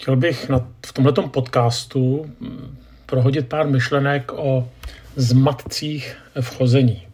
[0.00, 2.30] Chtěl bych na, v tomto podcastu
[3.06, 4.68] prohodit pár myšlenek o
[5.16, 7.06] zmatcích v chození.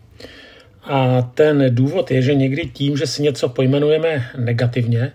[0.82, 5.12] A ten důvod je, že někdy tím, že si něco pojmenujeme negativně,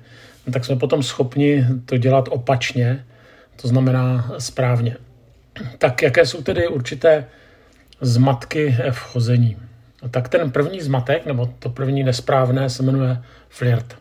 [0.54, 3.06] tak jsme potom schopni to dělat opačně,
[3.62, 4.98] to znamená správně.
[5.78, 7.26] Tak jaké jsou tedy určité
[8.02, 9.58] zmatky v chození?
[10.12, 13.96] Tak ten první zmatek, nebo to první nesprávné, se jmenuje flirt.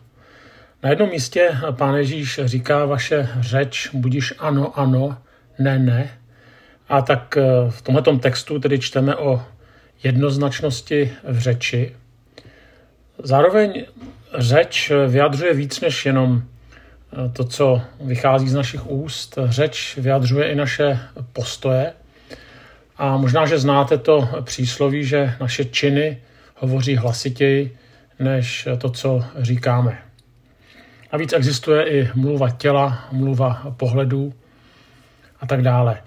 [0.83, 5.19] Na jednom místě pán Ježíš říká, vaše řeč budíš ano, ano,
[5.59, 6.11] ne, ne.
[6.89, 9.43] A tak eh, v tomto textu tedy čteme o
[10.03, 11.97] jednoznačnosti v řeči.
[13.23, 13.85] Zároveň
[14.39, 19.39] řeč vyjadřuje víc než jenom eh, to, co vychází z našich úst.
[19.45, 20.99] Řeč vyjadřuje i naše
[21.33, 21.93] postoje.
[22.97, 26.23] A možná, že znáte to přísloví, že naše činy
[26.57, 27.77] hovoří hlasitěji
[28.19, 30.10] než to, co říkáme.
[31.13, 34.33] Navíc existuje i mluva těla, mluva pohledů
[35.41, 36.03] a tak dále.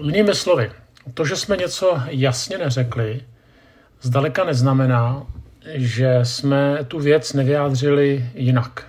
[0.00, 0.70] Jinými slovy,
[1.14, 3.20] to, že jsme něco jasně neřekli,
[4.00, 5.26] zdaleka neznamená,
[5.74, 8.86] že jsme tu věc nevyjádřili jinak.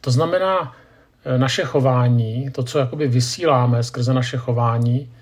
[0.00, 0.76] To znamená,
[1.24, 5.12] e, naše chování, to, co jakoby vysíláme skrze naše chování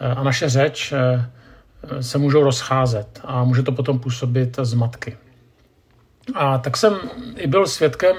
[0.00, 1.26] e, a naše řeč e,
[2.02, 5.16] se můžou rozcházet a může to potom působit zmatky.
[6.34, 6.98] A tak jsem
[7.36, 8.16] i byl svědkem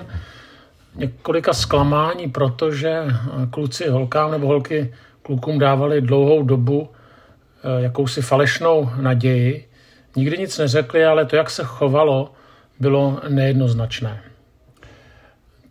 [0.98, 3.04] několika zklamání, protože
[3.50, 9.68] kluci holkám nebo holky klukům dávali dlouhou dobu eh, jakousi falešnou naději.
[10.16, 12.34] Nikdy nic neřekli, ale to, jak se chovalo,
[12.80, 14.22] bylo nejednoznačné.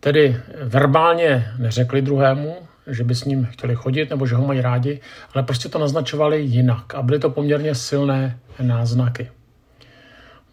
[0.01, 5.01] Tedy verbálně neřekli druhému, že by s ním chtěli chodit nebo že ho mají rádi,
[5.35, 9.31] ale prostě to naznačovali jinak a byly to poměrně silné náznaky.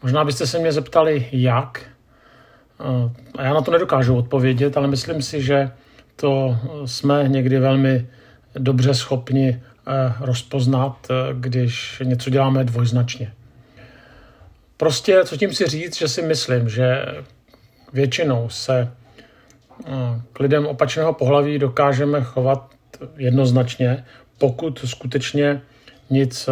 [0.04, 1.93] Možná byste se mě zeptali, jak, eh,
[3.36, 5.72] a já na to nedokážu odpovědět, ale myslím si, že
[6.16, 8.08] to jsme někdy velmi
[8.56, 13.34] dobře schopni eh, rozpoznat, eh, když něco děláme dvojznačně.
[14.78, 17.06] Prostě, co tím si říct, že si myslím, že
[17.94, 18.92] většinou se
[19.86, 19.92] eh,
[20.34, 22.70] k lidem opačného pohlaví dokážeme chovat
[23.18, 24.06] jednoznačně,
[24.38, 25.62] pokud skutečně
[26.10, 26.50] nic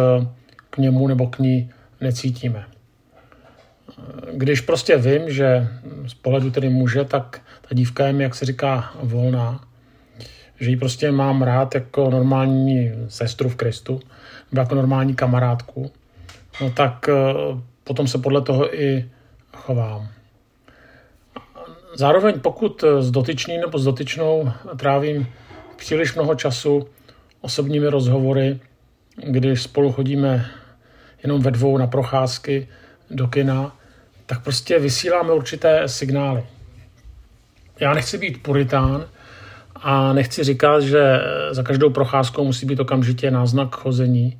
[0.70, 1.70] k němu nebo k ní
[2.00, 2.71] necítíme.
[4.32, 5.68] Když prostě vím, že
[6.06, 9.64] z pohledu tedy muže, tak ta dívka je mi, jak se říká, volná,
[10.60, 14.00] že ji prostě mám rád jako normální sestru v Kristu,
[14.52, 15.90] nebo jako normální kamarádku,
[16.60, 17.12] no tak eh,
[17.84, 19.10] potom se podle toho i
[19.56, 20.08] chovám.
[21.94, 25.26] Zároveň pokud s dotyčným nebo s dotyčnou trávím
[25.76, 26.88] příliš mnoho času
[27.40, 28.60] osobními rozhovory,
[29.16, 30.46] když spolu chodíme
[31.22, 32.68] jenom ve dvou na procházky
[33.10, 33.76] do kina,
[34.26, 36.44] tak prostě vysíláme určité signály.
[37.80, 39.06] Já nechci být puritán,
[39.82, 44.38] a nechci říkat, že za každou procházkou musí být okamžitě náznak chození,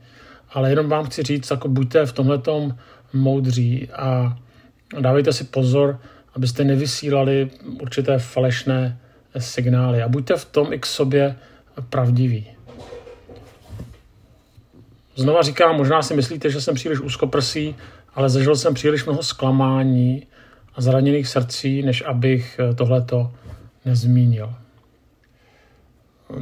[0.52, 2.76] ale jenom vám chci říct, jako buďte v tomhletom
[3.12, 4.38] moudří a
[5.00, 5.98] dávejte si pozor,
[6.34, 7.50] abyste nevysílali
[7.80, 8.98] určité falešné
[9.38, 11.36] signály a buďte v tom i k sobě
[11.90, 12.46] pravdiví.
[15.16, 17.74] Znova říkám, možná si myslíte, že jsem příliš úzkoprsý,
[18.14, 20.26] ale zažil jsem příliš mnoho zklamání
[20.74, 23.32] a zraněných srdcí, než abych tohleto
[23.84, 24.54] nezmínil.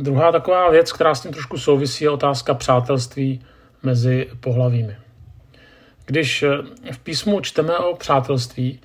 [0.02, 3.40] Druhá taková věc, která s tím trošku souvisí, je otázka přátelství
[3.82, 4.96] mezi pohlavími.
[6.06, 6.44] Když
[6.92, 8.80] v písmu čteme o přátelství,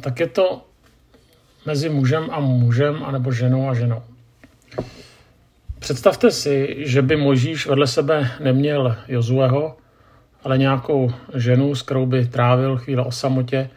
[0.00, 0.66] tak je to
[1.66, 4.02] mezi mužem a mužem, anebo ženou a ženou.
[5.80, 9.76] Představte si, že by Možíš vedle sebe neměl Jozueho,
[10.44, 13.70] ale nějakou ženu, s kterou by trávil chvíle o samotě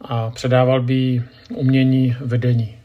[0.00, 1.22] a předával by
[1.54, 2.78] umění vedení.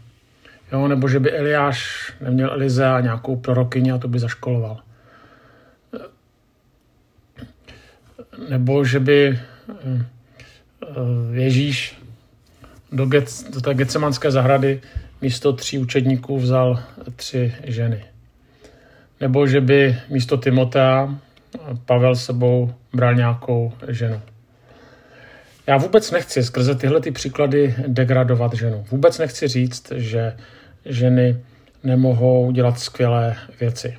[0.71, 4.79] Jo, nebo že by Eliáš neměl Elize a nějakou prorokyni a to by zaškoloval.
[8.49, 9.39] Nebo že by
[9.69, 10.05] eh,
[11.31, 12.01] Ježíš
[12.91, 14.81] do, Get, do té Getsemanské zahrady
[15.21, 16.83] místo tří učedníků vzal
[17.15, 18.14] tři ženy.
[19.21, 21.15] Nebo že by místo Timotea
[21.85, 24.21] Pavel sebou bral nějakou ženu.
[25.67, 28.85] Já vůbec nechci skrze tyhle ty příklady degradovat ženu.
[28.91, 30.37] Vůbec nechci říct, že
[30.85, 31.37] ženy
[31.83, 33.97] nemohou dělat skvělé věci.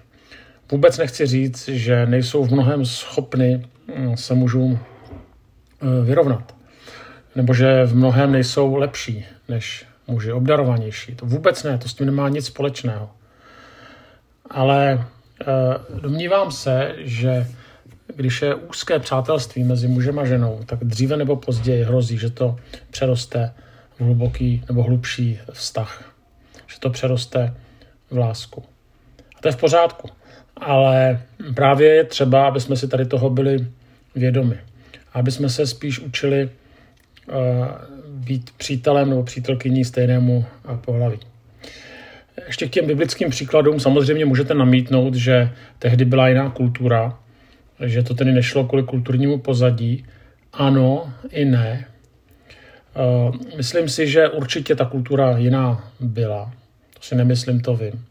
[0.70, 3.66] Vůbec nechci říct, že nejsou v mnohem schopny
[3.96, 6.54] mm, se mužům e, vyrovnat.
[7.34, 11.14] Nebo že v mnohem nejsou lepší než muži, obdarovanější.
[11.14, 13.10] To vůbec ne, to s tím nemá nic společného.
[14.50, 15.00] Ale e,
[16.00, 17.46] domnívám se, že
[18.16, 22.56] když je úzké přátelství mezi mužem a ženou, tak dříve nebo později hrozí, že to
[22.90, 23.52] přeroste
[23.98, 26.16] v hluboký nebo hlubší vztah
[26.66, 27.54] že to přeroste
[28.10, 28.64] v lásku.
[29.40, 30.08] to je v pořádku.
[30.56, 31.22] Ale
[31.54, 33.66] právě je třeba, aby jsme si tady toho byli
[34.14, 34.58] vědomi.
[35.12, 36.50] Aby jsme se spíš učili
[37.28, 37.34] uh,
[38.08, 40.44] být přítelem nebo přítelkyní stejnému
[40.80, 41.18] pohlaví.
[42.46, 47.18] Ještě k těm biblickým příkladům samozřejmě můžete namítnout, že tehdy byla jiná kultura,
[47.84, 50.04] že to tedy nešlo kvůli kulturnímu pozadí.
[50.52, 51.86] Ano i ne.
[52.96, 56.52] Eh, myslím si, že určitě ta kultura jiná byla.
[56.94, 58.04] To si nemyslím, to vím.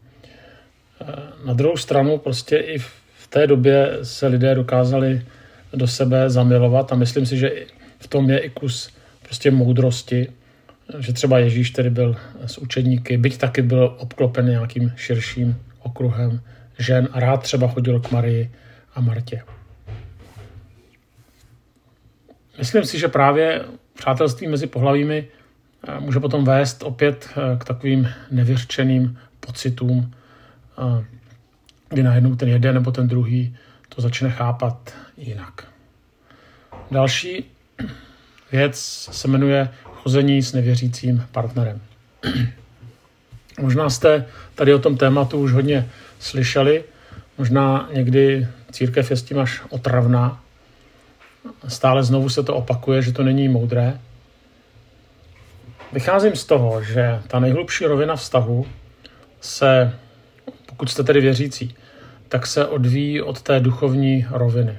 [1.00, 1.04] Eh,
[1.44, 5.22] na druhou stranu prostě i v té době se lidé dokázali
[5.72, 7.50] do sebe zamilovat a myslím si, že
[7.98, 8.90] v tom je i kus
[9.22, 10.28] prostě moudrosti,
[10.98, 12.16] že třeba Ježíš tedy byl
[12.46, 16.40] s učedníky, byť taky byl obklopen nějakým širším okruhem
[16.78, 18.50] žen a rád třeba chodil k Marii
[18.94, 19.42] a Martě.
[22.58, 25.28] Myslím si, že právě přátelství mezi pohlavími
[25.88, 30.14] eh, může potom vést opět eh, k takovým nevyřčeným pocitům,
[30.78, 31.04] eh,
[31.88, 33.56] kdy najednou ten jeden nebo ten druhý
[33.88, 35.68] to začne chápat jinak.
[36.90, 37.44] Další
[38.52, 38.78] věc
[39.10, 39.68] se jmenuje
[40.06, 41.80] chození s nevěřícím partnerem.
[43.60, 45.88] Možná jste tady o tom tématu už hodně
[46.18, 46.84] slyšeli,
[47.38, 50.40] možná někdy církev je s tím až otravná.
[51.68, 53.98] Stále znovu se to opakuje, že to není moudré.
[55.92, 58.66] Vycházím z toho, že ta nejhlubší rovina vztahu
[59.40, 59.92] se,
[60.66, 61.74] pokud jste tedy věřící,
[62.28, 64.78] tak se odvíjí od té duchovní roviny.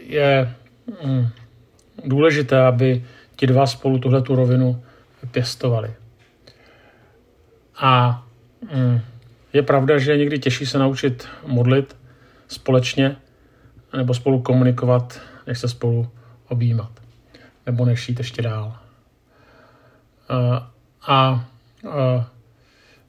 [0.00, 0.54] Je
[1.04, 1.28] mm,
[2.04, 3.04] důležité, aby
[3.36, 4.82] ti dva spolu tuhle tu rovinu
[5.30, 5.94] pěstovali.
[7.76, 8.22] A
[8.74, 9.00] mm,
[9.52, 11.96] je pravda, že někdy těžší se naučit modlit
[12.48, 13.16] společně
[13.96, 16.08] nebo spolu komunikovat, než se spolu
[16.48, 16.90] objímat.
[17.66, 18.76] Nebo než jít ještě dál.
[21.06, 21.44] A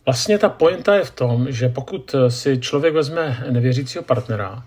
[0.06, 4.64] vlastně ta pointa je v tom, že pokud si člověk vezme nevěřícího partnera,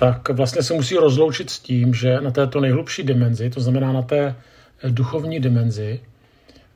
[0.00, 4.02] tak vlastně se musí rozloučit s tím, že na této nejhlubší dimenzi, to znamená na
[4.02, 4.36] té
[4.88, 6.00] duchovní dimenzi,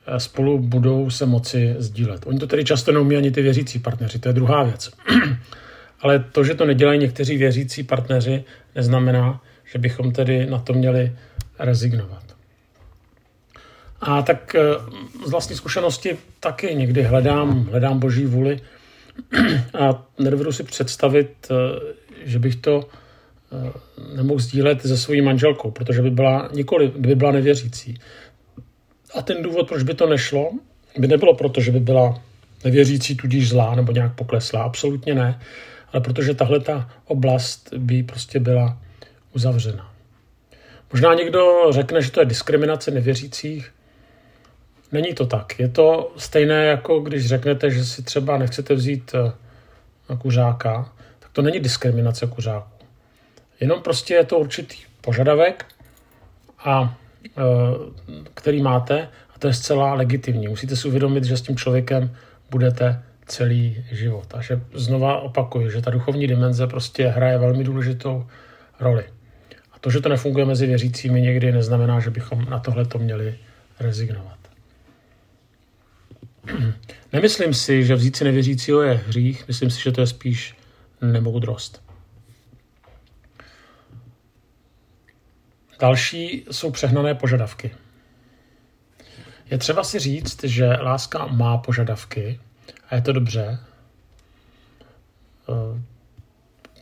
[0.06, 2.26] eh, spolu budou se moci sdílet.
[2.26, 4.90] Oni to tedy často neumí ani ty věřící partneři, to je druhá věc.
[6.00, 8.44] Ale to, že to nedělají někteří věřící partneři,
[8.74, 9.40] neznamená,
[9.72, 11.12] že bychom tedy na to měli
[11.58, 12.24] rezignovat.
[14.00, 14.60] A tak eh,
[15.26, 18.60] z vlastní zkušenosti taky někdy hledám, hledám boží vůli
[19.80, 21.54] a nedovedu si představit, eh,
[22.24, 23.03] že bych to Eh,
[24.16, 27.98] nemohl sdílet se svojí manželkou, protože by byla nikoli, by byla nevěřící.
[29.14, 30.50] A ten důvod, proč by to nešlo,
[30.98, 32.22] by nebylo proto, že by byla
[32.64, 34.62] nevěřící, tudíž zlá nebo nějak poklesla.
[34.62, 35.40] Absolutně ne.
[35.92, 38.78] Ale protože tahle ta oblast by prostě byla
[39.32, 39.90] uzavřena.
[40.92, 43.72] Možná někdo řekne, že to je diskriminace nevěřících.
[44.92, 45.58] Není to tak.
[45.58, 51.42] Je to stejné, jako když řeknete, že si třeba nechcete vzít eh, kuřáka, tak to
[51.42, 52.73] není diskriminace kuřáků.
[53.64, 55.64] Jenom prostě je to určitý požadavek,
[56.64, 57.42] a, e,
[58.34, 60.48] který máte a to je zcela legitimní.
[60.48, 62.16] Musíte si uvědomit, že s tím člověkem
[62.50, 64.26] budete celý život.
[64.28, 68.26] Takže znova opakuju, že ta duchovní dimenze prostě hraje velmi důležitou
[68.80, 69.04] roli.
[69.72, 73.38] A to, že to nefunguje mezi věřícími, někdy neznamená, že bychom na tohle to měli
[73.80, 74.38] rezignovat.
[77.12, 80.56] Nemyslím si, že vzít si nevěřícího je hřích, myslím si, že to je spíš
[81.00, 81.83] nemoudrost.
[85.84, 87.70] Další jsou přehnané požadavky.
[89.50, 92.40] Je třeba si říct, že láska má požadavky
[92.88, 93.58] a je to dobře.
[95.48, 95.80] Eh,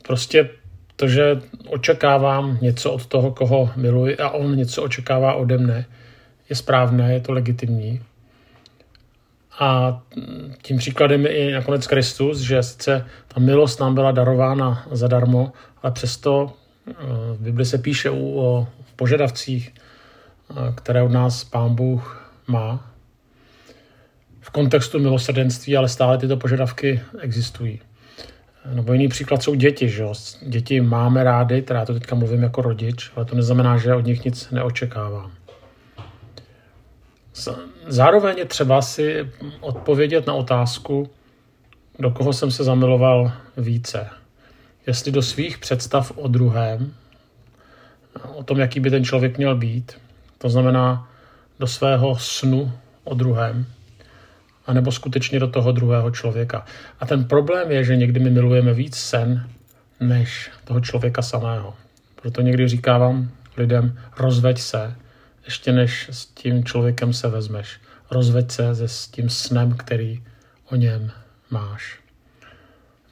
[0.02, 0.50] prostě
[0.96, 5.86] to, že očekávám něco od toho, koho miluji a on něco očekává ode mne,
[6.48, 8.02] je správné, je to legitimní.
[9.58, 10.00] A
[10.62, 15.92] tím příkladem je i nakonec Kristus, že sice ta milost nám byla darována zadarmo, ale
[15.92, 16.61] přesto
[17.32, 19.74] v Bibli se píše o požadavcích,
[20.50, 22.90] eh, které od nás Pán Bůh má.
[24.40, 27.80] V kontextu milosrdenství, ale stále tyto požadavky existují.
[28.74, 29.88] Nebo jiný příklad jsou děti.
[29.88, 30.04] Že?
[30.42, 34.06] Děti máme rády, teda já to teďka mluvím jako rodič, ale to neznamená, že od
[34.06, 35.32] nich nic neočekávám.
[37.86, 41.10] Zároveň je třeba si odpovědět na otázku,
[41.98, 44.21] do koho jsem se zamiloval více.
[44.86, 46.94] Jestli do svých představ o druhém,
[48.34, 49.98] o tom, jaký by ten člověk měl být.
[50.38, 51.08] To znamená
[51.58, 52.72] do svého snu
[53.04, 53.66] o druhém,
[54.66, 56.64] anebo skutečně do toho druhého člověka.
[57.00, 59.48] A ten problém je, že někdy my milujeme víc sen,
[60.00, 61.74] než toho člověka samého.
[62.22, 64.94] Proto někdy říkávám lidem, rozveď se,
[65.44, 67.80] ještě než s tím člověkem se vezmeš.
[68.10, 70.22] Rozveď se se s tím snem, který
[70.70, 71.12] o něm
[71.50, 72.01] máš.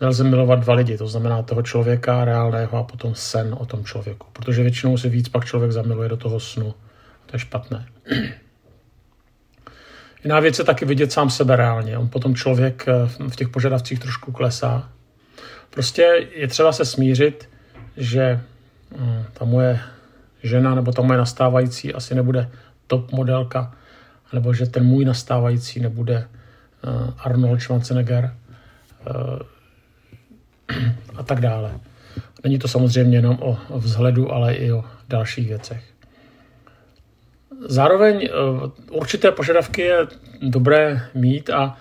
[0.01, 4.27] Nelze milovat dva lidi, to znamená toho člověka reálného a potom sen o tom člověku.
[4.33, 6.75] Protože většinou se víc pak člověk zamiluje do toho snu.
[7.27, 7.87] To je špatné.
[10.25, 11.99] Jiná věc je taky vidět sám sebe reálně.
[11.99, 14.89] On potom člověk eh, v těch požadavcích trošku klesá.
[15.71, 17.49] Prostě je třeba se smířit,
[17.97, 18.41] že
[18.97, 19.81] hm, ta moje
[20.43, 22.51] žena nebo ta moje nastávající asi nebude
[22.87, 23.75] top modelka,
[24.33, 28.25] nebo že ten můj nastávající nebude eh, Arnold Schwarzenegger
[29.07, 29.11] eh,
[31.17, 31.75] a tak dále.
[32.45, 35.83] Není to samozřejmě jenom o vzhledu, ale i o dalších věcech.
[37.69, 38.31] Zároveň eh,
[38.91, 40.07] určité požadavky je
[40.43, 41.77] dobré mít a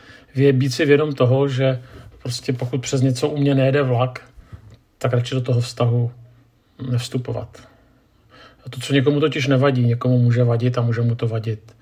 [0.51, 1.81] být si vědom toho, že
[2.24, 4.22] prostě pokud přes něco u mě nejede vlak,
[4.98, 6.12] tak radši do toho vztahu
[6.91, 7.63] nevstupovat.
[8.65, 11.75] A to, co někomu totiž nevadí, někomu může vadit a může mu to vadit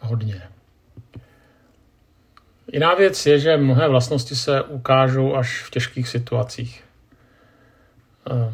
[0.00, 0.42] hodně.
[2.72, 6.84] Jiná věc je, že mnohé vlastnosti se ukážou až v těžkých situacích.
[8.30, 8.52] Eh,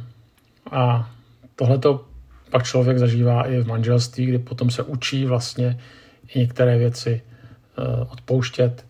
[0.70, 1.10] a
[1.56, 2.04] tohleto
[2.50, 5.80] pak člověk zažívá i v manželství, kdy potom se učí vlastně
[6.28, 7.82] i některé věci eh,
[8.12, 8.86] odpouštět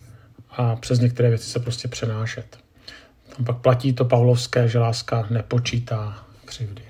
[0.51, 2.59] a přes některé věci se prostě přenášet.
[3.37, 6.83] Tam pak platí to pavlovské, že láska nepočítá křivdy.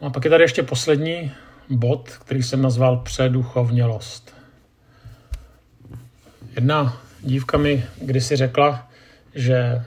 [0.00, 1.32] No a pak je tady ještě poslední
[1.70, 4.41] bod, který jsem nazval předuchovnělost.
[6.54, 8.88] Jedna dívka mi kdysi řekla,
[9.34, 9.82] že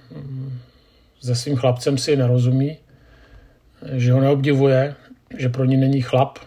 [1.22, 2.78] se svým chlapcem si nerozumí,
[3.94, 4.96] že ho neobdivuje,
[5.38, 6.40] že pro ní není chlap,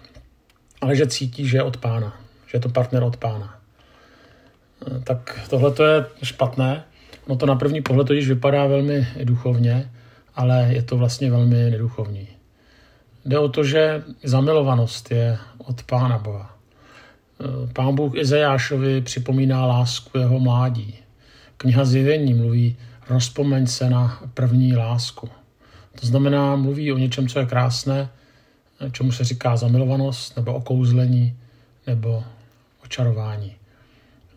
[0.80, 3.60] ale že cítí, že je od pána, že je to partner od pána.
[5.04, 6.84] Tak tohle to je špatné.
[7.28, 9.90] No to na první pohled totiž vypadá velmi duchovně,
[10.34, 12.28] ale je to vlastně velmi neduchovní.
[13.24, 16.57] Jde o to, že zamilovanost je od Pána Boha.
[17.72, 20.94] Pán Bůh Izajášovi připomíná lásku jeho mládí.
[21.56, 22.76] Kniha Zjevení mluví
[23.10, 25.28] rozpomeň se na první lásku.
[26.00, 28.08] To znamená, mluví o něčem, co je krásné,
[28.92, 31.36] čemu se říká zamilovanost, nebo okouzlení,
[31.86, 32.24] nebo
[32.84, 33.52] očarování.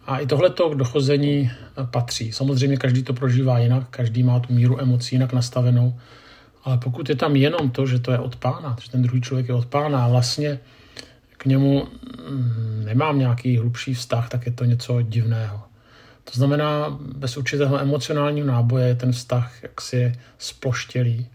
[0.05, 1.51] A i tohleto dochození
[1.91, 2.31] patří.
[2.31, 5.99] Samozřejmě každý to prožívá jinak, každý má tu míru emocí jinak nastavenou,
[6.63, 9.47] ale pokud je tam jenom to, že to je od pána, že ten druhý člověk
[9.47, 10.59] je od pána a vlastně
[11.41, 11.87] k němu
[12.29, 15.61] mm, nemám nějaký hlubší vztah, tak je to něco divného.
[16.23, 21.27] To znamená, bez určitého emocionálního náboje je ten vztah jaksi sploštělý.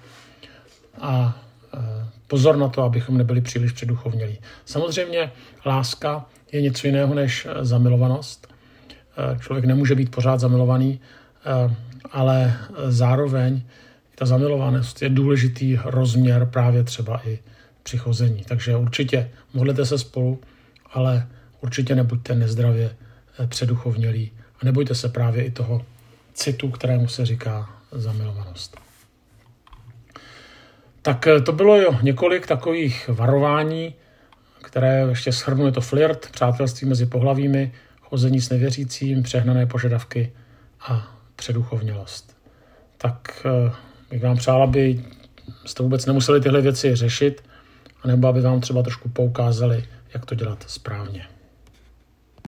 [1.00, 1.42] A
[1.74, 1.78] e,
[2.26, 4.38] pozor na to, abychom nebyli příliš předuchovnělí.
[4.64, 5.32] Samozřejmě
[5.66, 8.48] láska je něco jiného než zamilovanost.
[9.34, 11.74] E, člověk nemůže být pořád zamilovaný, e,
[12.12, 12.54] ale
[12.88, 13.62] zároveň
[14.14, 17.38] ta zamilovanost je důležitý rozměr právě třeba i
[17.86, 18.42] přichození.
[18.48, 20.40] Takže určitě modlete se spolu,
[20.92, 21.26] ale
[21.60, 25.86] určitě nebuďte nezdravě eh, předuchovnělí a nebojte se právě i toho
[26.34, 28.76] citu, kterému se říká zamilovanost.
[31.02, 33.94] Tak eh, to bylo jo několik takových varování,
[34.62, 40.32] které ještě shrnuje to flirt, přátelství mezi pohlavími, chození s nevěřícím, přehnané požadavky
[40.80, 42.36] a předuchovnělost.
[42.98, 43.72] Tak eh,
[44.10, 45.04] bych vám přál, aby
[45.64, 47.42] jste vůbec nemuseli tyhle věci řešit,
[48.02, 49.84] anebo aby vám třeba trošku poukázali,
[50.14, 51.26] jak to dělat správně.